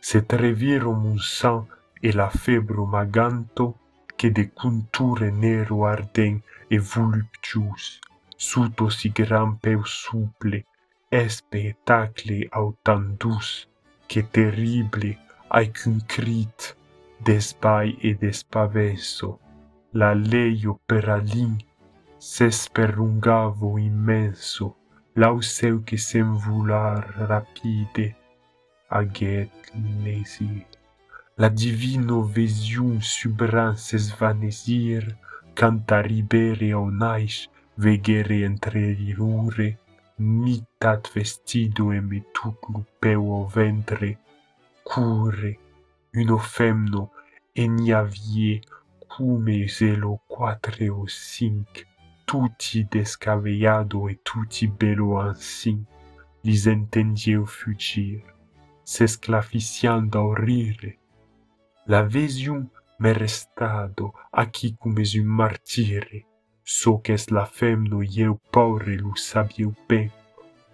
Se 0.00 0.22
trevirum 0.22 1.04
un 1.04 1.18
sang 1.18 1.66
e 2.02 2.12
la 2.12 2.28
febro 2.30 2.86
maganto 2.86 3.74
que 4.16 4.30
de 4.30 4.50
conture 4.50 5.30
nero 5.30 5.84
arden 5.84 6.42
e 6.70 6.78
voluptius, 6.78 8.00
suto 8.36 8.88
si 8.88 9.10
gran 9.10 9.56
peu 9.56 9.82
suple, 9.84 10.64
espetacle 11.10 12.34
e 12.42 12.48
autandus, 12.50 13.68
que 14.08 14.22
terrible 14.22 15.18
ai 15.50 15.66
qu'un 15.72 16.00
crit 16.06 16.76
d'esbai 17.24 17.96
e 18.02 18.14
d'espavenso, 18.14 19.38
la 19.92 20.12
leio 20.14 20.80
per 20.86 21.08
alin 21.08 21.56
s'esperungavo 22.18 23.78
immenso, 23.78 24.74
lau 25.14 25.40
seu 25.42 25.82
que 25.82 25.96
s'envular 25.96 27.00
rapide 27.28 28.16
aguet 28.88 29.52
lesit. 30.04 30.75
La 31.38 31.50
divino 31.50 32.22
vision 32.22 32.98
subran 33.02 33.74
s'esvanesir, 33.76 35.04
canta 35.54 36.00
ribere 36.00 36.72
o 36.72 36.88
naish, 36.88 37.50
vegere 37.76 38.38
entre 38.48 38.94
rirure, 38.94 39.68
mitat 40.16 41.12
vestido 41.12 41.92
e 41.92 42.00
me 42.00 42.22
tut 42.32 42.56
lupeu 42.72 43.28
o 43.38 43.46
ventre, 43.46 44.16
cure, 44.82 45.52
uno 46.14 46.38
femno, 46.38 47.10
eniavie, 47.54 48.62
cume 49.06 49.68
zelo 49.68 50.18
quatre 50.26 50.88
o 50.88 51.06
cinq, 51.06 51.84
tutti 52.24 52.86
descabellado 52.90 54.08
e 54.08 54.20
tutti 54.22 54.66
bello 54.68 55.18
ansin, 55.20 55.84
lis 56.44 56.64
entendieu 56.66 57.44
fugir, 57.44 58.22
s'esclaficiando 58.84 60.32
a 60.32 60.34
rire. 60.34 60.98
la 61.86 62.02
vision 62.02 62.68
m'è 62.98 63.12
restato 63.12 64.12
a 64.30 64.46
chi 64.46 64.74
come 64.78 65.04
su 65.04 65.22
martire. 65.22 66.26
So 66.62 67.00
che 67.00 67.16
la 67.28 67.44
femno 67.44 68.00
e 68.00 68.06
il 68.06 68.38
paure 68.50 68.96
lo 68.96 69.14
sapevo 69.14 69.74
ben. 69.86 70.10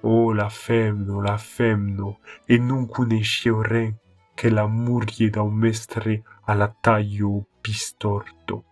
Oh, 0.00 0.32
la 0.32 0.48
femno, 0.48 1.20
la 1.20 1.36
femno, 1.36 2.18
e 2.46 2.56
non 2.58 2.88
conoscevo 2.88 3.62
re 3.62 3.98
che 4.34 4.48
l'amore 4.48 5.28
da 5.28 5.42
un 5.42 5.54
mestre 5.54 6.22
alla 6.44 6.74
taglio 6.80 7.46
pistorto. 7.60 8.64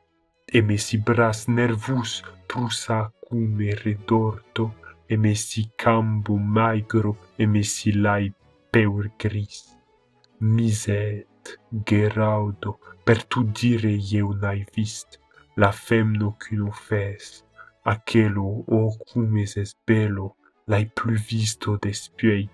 E 0.44 0.62
me 0.62 0.76
si 0.78 0.98
bras 0.98 1.46
nervus 1.46 2.22
prusa 2.46 3.12
come 3.28 3.74
redorto, 3.74 4.76
e 5.06 5.16
me 5.16 5.34
si 5.34 5.70
cambo 5.76 6.36
magro, 6.36 7.32
e 7.36 7.46
me 7.46 7.62
si 7.62 7.92
lai 7.92 8.32
peur 8.70 9.10
gris. 9.16 9.76
Miser. 10.38 11.29
Geraudo, 11.86 12.78
per 13.04 13.24
tu 13.24 13.44
dire 13.44 13.92
eu 14.18 14.32
n-ai 14.40 14.64
vist 14.74 15.20
la 15.56 15.70
femno 15.72 16.36
qu'uno 16.40 16.70
fes, 16.70 17.44
Achelo, 17.84 18.64
o 18.66 18.78
oh, 18.78 18.92
cum 19.08 19.36
es 19.38 19.74
bello, 19.86 20.36
l'hai 20.68 20.84
plus 20.84 21.20
visto 21.30 21.78
despiei, 21.82 22.48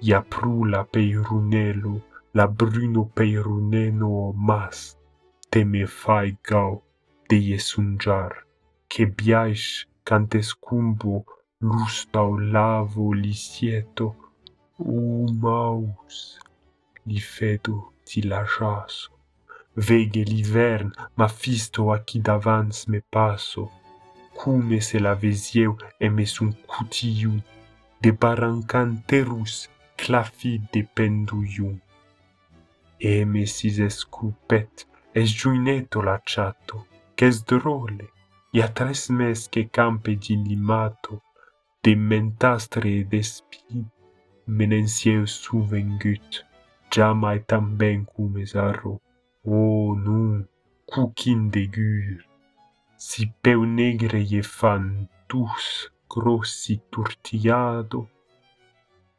ia 0.00 0.22
prula 0.22 0.84
peirunello, 0.84 2.00
la 2.32 2.46
bruno 2.46 3.04
peiruneno 3.14 4.32
mas, 4.32 4.96
te 5.50 5.64
me 5.64 5.84
fai 5.86 6.36
gau 6.48 6.82
de 7.28 7.36
iesungiar, 7.36 8.32
che 8.88 9.04
biais 9.06 9.86
cantescumbo 10.04 11.24
lustau 11.60 12.38
lavo 12.38 13.12
lisieto, 13.12 14.16
maus, 15.42 16.40
li 17.06 17.20
fedo 17.20 17.89
ti 18.10 18.22
la 18.26 18.42
jaso. 18.44 19.10
Vege 19.86 20.22
l'hivern, 20.24 20.90
ma 21.14 21.28
fisto 21.28 21.92
a 21.92 21.98
qui 22.00 22.18
d'avance 22.20 22.90
me 22.90 23.00
passo, 23.00 23.70
come 24.34 24.80
se 24.80 24.98
la 24.98 25.14
vesieu 25.14 25.76
e 25.96 26.08
me 26.10 26.26
sun 26.26 26.50
cutillou, 26.66 27.38
de 28.02 28.10
barancanterus 28.12 29.68
clafi 29.96 30.60
de 30.72 30.82
penduium. 30.94 31.78
E 32.98 33.24
me 33.24 33.46
sis 33.46 33.78
escupet, 33.78 34.86
es 35.14 35.28
giuineto 35.38 36.02
la 36.02 36.18
chato, 36.24 36.86
qu'es 37.16 37.44
drole, 37.44 38.06
i 38.52 38.58
a 38.60 38.68
tres 38.68 39.08
mes 39.08 39.48
che 39.48 39.68
campe 39.70 40.16
di 40.16 40.34
limato, 40.48 41.22
de 41.82 41.94
mentastre 41.94 42.90
e 43.00 43.04
d'espin, 43.04 43.86
menensieu 44.46 45.26
suvengut, 45.26 46.49
jamais 46.92 47.40
também 47.46 48.04
comes 48.04 48.54
arro. 48.56 49.00
Oh, 49.44 49.94
non, 49.96 50.46
cuquin 50.86 51.48
de 51.48 51.66
gur. 51.66 52.24
Si 52.96 53.26
peu 53.42 53.64
negre 53.64 54.20
e 54.20 54.42
fan 54.42 55.08
tous 55.28 55.90
grossi 56.08 56.82
turtiado, 56.90 58.08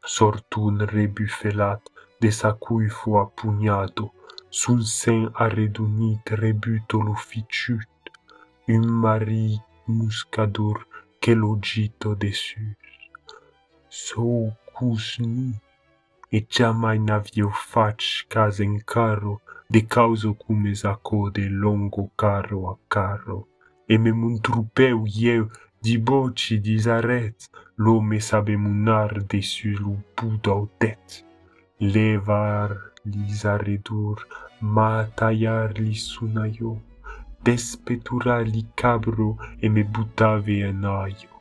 sortun 0.03 0.85
rebufelat 0.85 1.81
de 2.19 2.29
sa 2.31 2.53
cui 2.53 2.89
fu 2.89 3.17
apugnado, 3.17 4.11
sun 4.49 4.83
sen 4.83 5.31
arredunit 5.33 6.29
rebuto 6.29 7.01
lo 7.01 7.15
un 8.67 8.85
mari 8.87 9.59
muscador 9.87 10.85
che 11.19 11.33
logito 11.33 12.13
dessus. 12.15 12.75
So 13.89 14.53
cus 14.73 15.17
nus 15.19 15.70
e 16.37 16.39
jamais 16.49 16.97
n'avio 16.97 17.49
fac 17.71 18.01
cas 18.29 18.61
en 18.61 18.77
carro, 18.93 19.41
de 19.69 19.81
causo 19.81 20.33
cum 20.33 20.63
de 20.63 21.49
longo 21.49 22.09
carro 22.17 22.69
a 22.69 22.75
carro, 22.89 23.47
e 23.87 23.97
me 23.97 24.11
muntrupeu 24.13 25.05
ieu 25.07 25.49
di 25.81 25.97
boci 25.97 26.57
di 26.65 26.77
zaret, 26.79 27.49
lo 27.77 27.99
me 28.01 28.19
sabe 28.19 28.55
munar 28.55 29.11
dessus 29.29 29.77
lu 29.79 29.97
budau 30.15 30.69
det. 30.79 31.25
Levar 31.79 32.69
li 33.11 33.25
zaredur, 33.41 34.17
ma 34.61 35.03
tallar 35.17 35.69
li 35.79 35.95
sunaio, 35.95 36.73
despetura 37.43 38.39
li 38.53 38.63
cabro 38.75 39.37
e 39.59 39.67
me 39.67 39.83
butave 39.83 40.57
en 40.69 40.85
aio, 40.85 41.33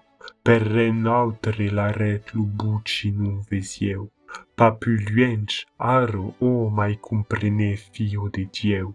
per 0.43 0.63
ren 0.75 1.07
altre 1.07 1.67
la 1.79 1.89
ret 1.93 2.25
lu 2.35 2.45
buci 2.59 3.13
nun 3.19 3.37
vesieu 3.51 4.11
papulluench 4.61 5.55
aro 5.79 6.35
o 6.49 6.69
mai 6.79 6.95
comprene 7.09 7.71
fio 7.77 8.29
de 8.35 8.45
dieu 8.57 8.89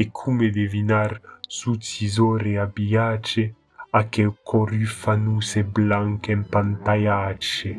e 0.00 0.04
come 0.18 0.46
devinar 0.58 1.20
sud 1.58 1.80
sisore 1.82 2.52
a 2.64 2.66
biace 2.66 3.44
a 3.98 4.00
che 4.12 4.24
coru 4.48 4.86
fanuse 5.02 5.60
blanc 5.64 6.28
en 6.34 6.42
pantaiace 6.52 7.72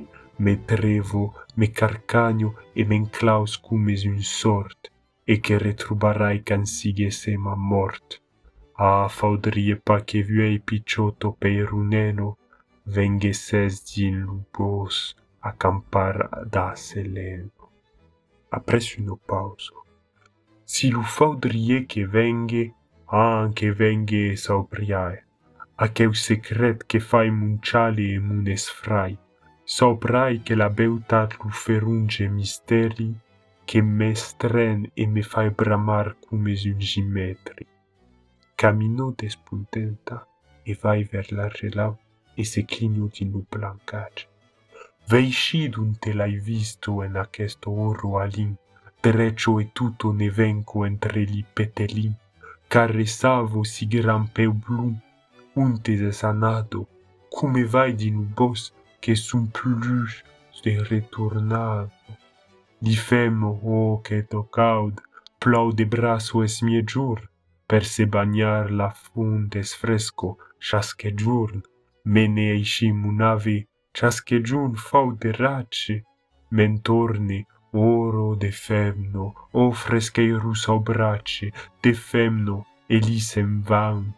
me 0.44 0.54
trevo 0.66 1.24
me 1.58 1.68
carcagno 1.80 2.50
e 2.74 2.84
men 2.90 3.06
claus 3.10 3.52
come 3.58 3.96
un 4.14 4.22
sort 4.22 4.92
e 5.32 5.40
che 5.40 5.58
retrubarai 5.58 6.42
can 6.44 6.66
sigue 6.66 7.12
sema 7.12 7.56
mort. 7.56 8.20
Ah, 8.78 9.08
faudrie 9.08 9.76
pa 9.76 10.04
che 10.04 10.24
vuei 10.24 10.60
picciotto 10.60 11.36
per 11.38 11.72
un 11.72 11.88
neno, 11.88 12.38
venghe 12.86 13.32
ses 13.34 13.84
din 13.84 14.22
lupos, 14.22 15.16
acampar 15.42 16.48
da 16.50 16.76
selenvo. 16.76 17.72
Apres 18.52 18.98
un 18.98 19.18
pauso. 19.18 19.74
Si 20.66 20.90
lo 20.92 21.02
faudrie 21.02 21.86
que 21.86 22.06
venge, 22.06 22.74
an 23.08 23.54
que 23.54 23.72
venge 23.72 24.34
e 24.34 24.38
saupriae. 24.38 25.24
Aqueu 25.78 26.14
secret 26.14 26.84
que 26.86 27.00
fai 27.00 27.32
munchali 27.32 28.14
e 28.14 28.20
munes 28.20 28.70
frai. 28.70 29.18
Saupriae 29.66 30.40
que 30.44 30.56
la 30.56 30.70
beutat 30.70 31.38
lo 31.44 31.50
ferunge 31.50 32.28
misteri, 32.28 33.16
que 33.66 33.82
m'estren 33.82 34.92
e 34.96 35.08
me 35.08 35.24
fai 35.24 35.50
bramar 35.50 36.16
cumes 36.22 36.66
un 36.66 36.80
gimetri. 36.80 37.66
Camino 38.56 39.14
despuntenta 39.18 40.28
e 40.66 40.74
vai 40.76 41.04
ver 41.04 41.32
la 41.32 41.48
relau 41.48 41.98
e 42.36 42.44
se 42.44 42.64
clino 42.64 43.08
din 43.08 43.32
lo 43.32 43.46
blancatge. 43.50 44.29
veiscidunte 45.10 46.14
l'hai 46.14 46.38
visto 46.38 47.02
en 47.02 47.16
aquesto 47.16 47.72
oro 47.72 48.20
alin, 48.20 48.56
treccio 49.02 49.60
e 49.60 49.72
tutto 49.74 50.12
ne 50.12 50.30
venco 50.30 50.86
entre 50.86 51.22
li 51.24 51.44
petelin, 51.52 52.14
caressavo 52.68 53.64
si 53.64 53.88
grampeu 53.88 54.54
blum, 54.54 54.94
untes 55.54 56.00
e 56.02 56.12
sanado, 56.12 56.88
come 57.28 57.66
vai 57.66 57.96
din 57.96 58.20
bos 58.36 58.72
che 59.00 59.16
sun 59.16 59.50
plus 59.50 60.22
se 60.52 60.72
retornavo. 60.84 61.90
Di 62.78 62.96
femo, 62.96 63.60
oh, 63.64 64.02
che 64.02 64.28
tocaud, 64.28 65.02
plaude 65.40 65.86
braso 65.88 66.44
es 66.44 66.62
mie 66.62 66.84
giur, 66.84 67.20
per 67.66 67.84
se 67.84 68.06
bagnar 68.06 68.70
la 68.72 68.92
fonte 68.92 69.64
fresco, 69.64 70.38
chasque 70.60 71.16
giorn, 71.16 71.64
mene 72.04 72.52
eiscim 72.52 73.06
un 73.06 73.22
ave 73.22 73.69
chasque 73.94 74.42
giun 74.42 74.76
fau 74.76 75.12
de 75.14 75.32
racci, 75.32 76.04
mentorni 76.52 77.46
oro 77.72 78.36
de 78.36 78.52
femno, 78.52 79.34
o 79.52 79.72
fresche 79.72 80.22
e 80.22 80.34
russa 80.34 80.74
o 80.74 80.80
bracci, 80.80 81.52
de 81.82 81.94
femno 81.94 82.66
e 82.88 82.98
lì 82.98 83.20
sem 83.20 83.62
van, 83.62 84.14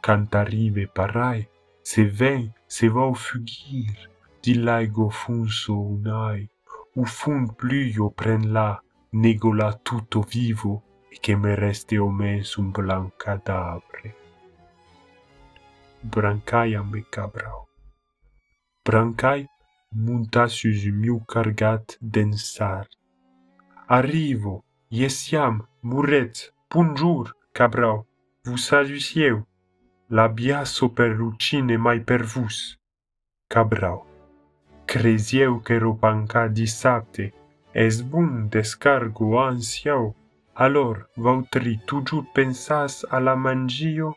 cantarive 0.00 0.88
parai, 0.88 1.46
se 1.82 2.04
ven, 2.04 2.52
se 2.66 2.88
vau 2.88 3.14
fugir, 3.14 4.10
di 4.42 4.54
laigo 4.54 5.08
funso 5.08 5.78
unai, 5.78 6.48
u 6.94 7.04
fun 7.04 7.54
pluio 7.54 8.10
pren 8.10 8.52
la, 8.52 8.80
nego 9.10 9.52
la 9.52 9.72
tutto 9.72 10.20
vivo, 10.22 10.82
e 11.08 11.18
che 11.20 11.36
me 11.36 11.54
reste 11.54 11.98
o 11.98 12.08
mens 12.10 12.56
un 12.56 12.70
blanc 12.70 13.16
cadavre. 13.16 14.14
Brancaia 16.00 16.82
me 16.82 17.04
cabrao. 17.08 17.65
Brancai 18.86 19.48
monta 20.04 20.46
sus 20.46 20.84
un 20.86 20.98
miu 21.02 21.16
cargat 21.32 21.96
d'ensar. 22.00 22.86
Arrivo, 23.88 24.62
yesiam, 24.98 25.56
muret, 25.82 26.52
bonjour, 26.70 27.32
cabrau, 27.52 28.06
vous 28.44 28.62
salucieu. 28.68 29.42
La 30.08 30.28
biasso 30.28 30.88
per 30.88 31.10
lucine 31.18 31.76
mai 31.76 32.00
per 32.00 32.22
vous. 32.22 32.78
Cabrau. 33.48 34.04
Crezieu 34.86 35.58
que 35.64 35.80
ro 35.80 35.94
panca 35.94 36.46
dissabte, 36.46 37.32
es 37.74 38.02
bon 38.02 38.46
descargo 38.52 39.40
ansiau. 39.40 40.14
Alors, 40.54 41.00
vautri, 41.16 41.80
tu 41.86 42.04
jur 42.06 42.22
pensas 42.32 43.04
a 43.10 43.18
la 43.18 43.34
mangio? 43.34 44.14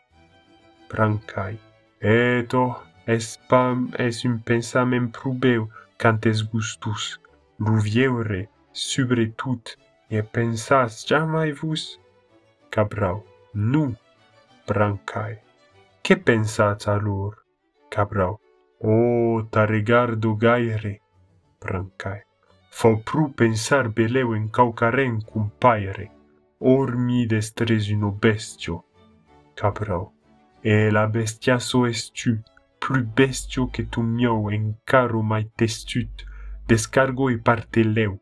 Brancai. 0.88 1.58
Eto, 2.00 2.62
eh, 2.70 2.89
es 3.16 3.38
pas 3.48 3.76
es 3.98 4.24
un 4.24 4.38
pensament 4.38 5.10
probeu 5.12 5.68
quand 5.98 6.26
es 6.26 6.42
gustus. 6.52 7.20
Lo 7.58 7.74
vieure, 7.80 8.48
subre 8.72 9.26
tout, 9.36 9.76
e 10.08 10.22
pensas 10.22 11.04
jamais 11.06 11.52
vos? 11.52 11.98
Cabrau, 12.70 13.24
nu, 13.52 13.96
brancai. 14.66 15.38
Que 16.02 16.16
pensats 16.16 16.86
alor? 16.88 17.34
Cabrau, 17.90 18.38
oh, 18.80 19.42
ta 19.50 19.66
regardo 19.66 20.36
gaire, 20.36 21.00
brancai. 21.60 22.22
Fa 22.70 22.94
pru 23.04 23.32
pensar 23.34 23.88
beleu 23.88 24.36
en 24.36 24.46
caucaren 24.48 25.20
cum 25.20 25.50
paire, 25.58 26.10
or 26.60 26.96
mi 26.96 27.26
destres 27.26 27.90
uno 27.90 28.12
bestio. 28.12 28.84
Cabrau, 29.56 30.12
e 30.62 30.90
la 30.90 31.06
bestiaso 31.06 31.86
est 31.86 32.14
tu, 32.14 32.38
plus 32.80 33.04
bestio 33.04 33.68
que 33.68 33.82
tu 33.82 34.02
mio 34.02 34.50
en 34.50 34.74
caro 34.84 35.22
mai 35.22 35.44
testut, 35.56 36.26
descargo 36.66 37.30
e 37.30 37.38
parte 37.38 37.82
leu. 37.82 38.18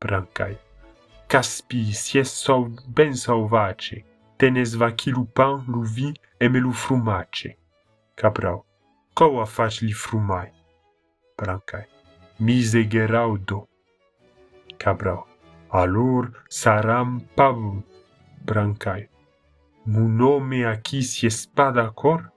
Brancai. 0.00 0.58
Caspi, 1.28 1.94
si 1.94 2.18
es 2.18 2.30
sau 2.30 2.68
ben 2.86 3.14
sauvace, 3.14 4.04
tenes 4.36 4.74
vaci 4.74 5.10
lu 5.10 5.24
pan, 5.26 5.64
lu 5.66 5.82
vi, 5.82 6.12
e 6.38 6.48
me 6.48 6.58
lu 6.58 6.72
frumace. 6.72 7.56
Cabrau. 8.16 8.64
Cova 9.14 9.46
faci 9.46 9.86
li 9.86 9.92
frumai? 9.92 10.50
Brancai. 11.38 11.86
Mise 12.40 12.84
geraudo. 12.88 13.68
Cabrau. 14.78 15.26
Alor 15.70 16.30
saram 16.48 17.20
pavum. 17.36 17.82
Brancai. 18.44 19.08
Mu 19.86 20.08
nome 20.08 20.64
aqui 20.64 21.02
si 21.02 21.26
espada 21.26 21.90
cor? 21.90 22.33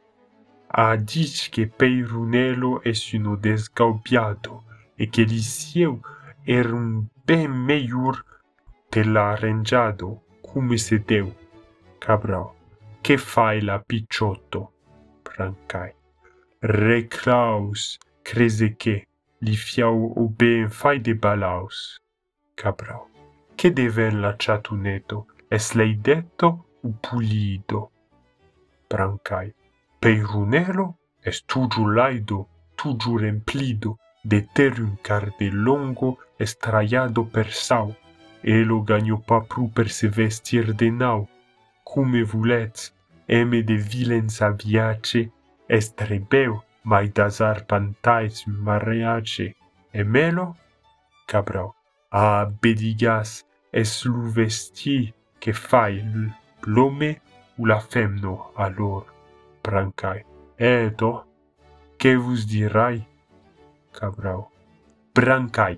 a 0.79 0.95
dit 0.95 1.49
que 1.51 1.65
Peirunello 1.65 2.79
est 2.85 3.11
um 3.15 3.35
descalpiado 3.35 4.63
e 4.95 5.07
que 5.07 5.25
Liceu 5.25 5.99
era 6.45 6.71
um 6.71 7.07
bem 7.25 7.47
melhor 7.47 8.23
pela 8.91 9.31
arranjado 9.31 10.21
como 10.39 10.77
se 10.77 10.99
deu. 10.99 11.33
Cabral, 11.99 12.55
que 13.01 13.17
fai 13.17 13.59
la 13.59 13.79
picciotto? 13.79 14.71
Brancai. 15.25 15.95
Reclaus, 16.61 17.97
creze 18.23 18.69
que, 18.69 19.07
li 19.41 19.57
fiau 19.57 20.13
o 20.15 20.29
ben 20.29 20.69
fai 20.69 20.99
de 20.99 21.15
balaus. 21.15 21.99
Cabral, 22.55 23.07
que 23.57 23.71
deven 23.71 24.21
la 24.21 24.35
chatuneto? 24.37 25.25
Es 25.49 25.73
leidetto 25.73 26.67
u 26.83 26.93
pulido? 26.93 27.89
Brancai. 28.87 29.55
Peirunelo 29.99 30.95
est 31.23 31.47
tugiu 31.47 31.87
laido, 31.87 32.47
tugiu 32.75 33.17
remplido, 33.17 33.97
deterium 34.23 34.95
cardelongo 35.01 36.19
estraiado 36.39 37.25
per 37.25 37.51
sau, 37.51 37.95
elo 38.43 38.81
gagno 38.81 39.17
papru 39.17 39.69
per 39.69 39.89
se 39.89 40.07
vestir 40.07 40.73
de 40.73 40.89
nau, 40.91 41.27
cume 41.83 42.23
vuleți, 42.23 42.93
eme 43.25 43.61
de 43.61 43.73
vilența 43.73 44.49
viace, 44.49 45.31
estrebeu 45.67 46.63
mai 46.83 47.07
dazar 47.07 47.65
pantais 47.65 48.43
mareace, 48.45 49.55
emelo, 49.91 50.55
cabrau, 51.25 51.75
a 52.09 52.45
bedigas 52.61 53.43
es 53.71 54.03
lu 54.05 54.29
vesti 54.29 55.13
che 55.39 55.53
fai 55.53 56.03
l'ume 56.61 57.21
u 57.55 57.65
la 57.65 57.79
femno 57.79 58.51
alor. 58.55 59.16
Brancai. 59.67 60.23
Eto, 60.55 61.25
che 61.97 62.15
vos 62.15 62.45
dirai? 62.45 63.05
Cabrao. 63.91 64.49
Brancai, 65.11 65.77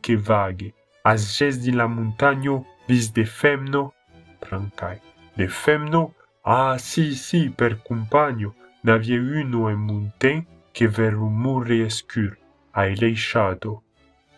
che 0.00 0.16
vaghe, 0.16 0.72
as 1.02 1.36
ges 1.36 1.58
di 1.58 1.72
la 1.72 1.86
montagno 1.86 2.64
vis 2.86 3.12
de 3.12 3.26
femno? 3.26 3.92
Brancai. 4.40 4.98
De 5.34 5.48
femno? 5.48 6.14
Ah, 6.42 6.78
si, 6.78 7.14
si, 7.14 7.50
per 7.50 7.82
compagno, 7.82 8.54
n'avie 8.84 9.18
uno 9.18 9.68
en 9.68 9.80
monten 9.80 10.46
che 10.72 10.88
ver 10.88 11.14
un 11.16 11.34
mure 11.34 11.84
escur, 11.84 12.38
ai 12.72 12.96
leishado. 12.96 13.82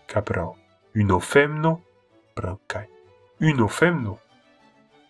Cabrao. 0.06 0.56
Uno 0.94 1.20
femno? 1.20 1.84
Brancai. 2.34 2.88
Uno 3.38 3.68
femno? 3.68 4.18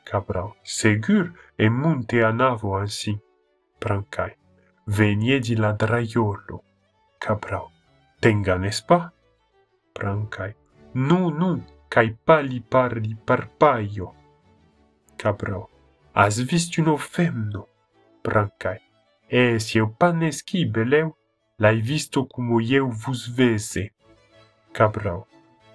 Cabrao. 0.05 0.57
Segur, 0.63 1.33
e 1.57 1.69
monte 1.71 2.23
a 2.23 2.31
navo 2.31 2.77
ansi. 2.77 3.19
brancai. 3.83 4.33
Veniegi 4.85 5.57
la 5.57 5.73
draiolo. 5.73 6.63
Cabrao. 7.19 7.71
Tenga, 8.21 8.57
nespa? 8.57 9.13
Brancai. 9.93 10.55
Nu, 10.93 11.31
nu, 11.31 11.65
cae 11.89 12.17
pali 12.25 12.61
parli 12.61 13.17
parpaio. 13.25 14.15
Cabrao. 15.17 15.69
As 16.13 16.39
vist 16.43 16.77
uno 16.77 16.97
femno? 16.97 17.67
Brancai. 18.23 18.81
E 19.27 19.59
si 19.59 19.79
eu 19.79 19.89
paneschi, 19.99 20.67
beleu, 20.67 21.17
l'hai 21.57 21.81
visto 21.81 22.27
como 22.27 22.61
eu 22.61 22.89
vos 22.89 23.27
vese. 23.27 23.95
Cabrao. 24.73 25.27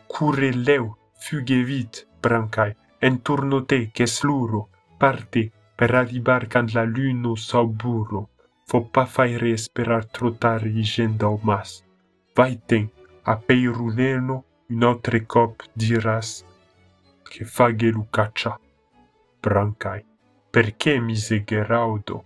Cure 0.08 0.52
leu, 0.52 0.96
fuge 1.20 1.64
vit, 1.64 2.08
brancai, 2.22 2.74
entorno 3.00 3.66
te, 3.66 3.90
che 3.92 4.08
sluro, 4.08 4.70
parte, 4.98 5.52
per 5.78 5.94
arribar 5.94 6.48
cant 6.48 6.74
la 6.74 6.84
luno 6.84 7.36
sau 7.36 7.68
burro. 7.68 8.30
Fo 8.68 8.82
pa 8.94 9.06
faire 9.06 9.52
esperar 9.54 10.04
trotar 10.16 10.66
igenda 10.66 11.30
o 11.30 11.40
mas. 11.44 11.84
Vai 12.36 12.60
ten, 12.68 12.90
a 13.24 13.36
peiruneno, 13.38 14.44
un 14.70 14.84
autre 14.84 15.26
cop 15.26 15.64
diras, 15.74 16.44
che 17.24 17.46
fage 17.46 17.90
lucaccia. 17.92 18.60
Brancai, 19.40 20.04
perché 20.50 21.00
mise 21.00 21.44
geraudo, 21.46 22.26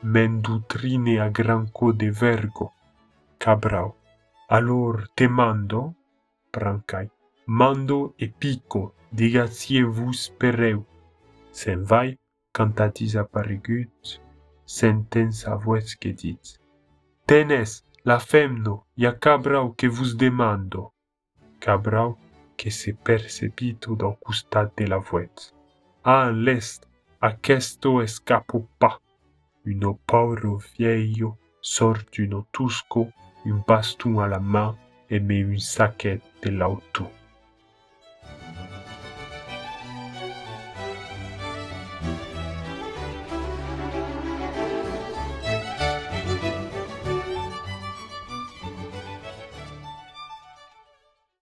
mendutrine 0.00 1.20
a 1.20 1.28
granco 1.28 1.92
de 1.92 2.10
vergo. 2.10 2.72
Cabrao, 3.36 3.96
alor 4.48 5.10
te 5.14 5.28
mando? 5.28 5.94
Brancai, 6.50 7.10
mando 7.46 8.14
e 8.16 8.28
pico, 8.28 8.94
digatie 9.10 9.82
vus 9.82 10.30
pereu. 10.38 10.86
Sen 11.50 11.84
vai, 11.84 12.18
cantatis 12.52 13.16
apparigut, 13.16 14.20
sentenza 14.66 15.56
voes 15.56 15.94
que 15.96 16.12
dit. 16.12 16.58
Tenes, 17.26 17.84
la 18.04 18.18
femno, 18.18 18.86
ya 18.96 19.18
cabrao 19.18 19.74
que 19.74 19.88
vos 19.88 20.16
demando. 20.16 20.92
Cabrao 21.60 22.18
que 22.56 22.70
se 22.70 22.92
percepito 22.92 23.96
do 23.96 24.12
costat 24.24 24.72
de 24.76 24.86
la 24.86 24.98
voet. 24.98 25.52
Ah, 26.04 26.30
l'est, 26.30 26.86
aquesto 27.20 28.02
escapo 28.02 28.68
pa. 28.78 29.00
Uno 29.64 29.98
pauro 30.06 30.58
vieillo 30.58 31.38
sort 31.60 32.10
d'uno 32.12 32.46
tusco, 32.52 33.12
un 33.44 33.62
baston 33.66 34.18
à 34.20 34.26
la 34.26 34.40
main 34.40 34.76
et 35.08 35.20
met 35.20 35.38
une 35.38 35.58
saquette 35.58 36.22
de. 36.42 37.21